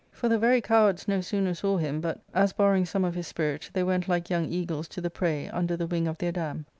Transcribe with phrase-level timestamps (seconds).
[0.11, 3.69] For the very cowards no sooner saw him but, as borrowing some of his spirit,
[3.73, 6.65] they went like young eagles to the prey under the wing of their dam.